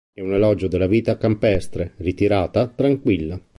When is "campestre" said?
1.15-1.93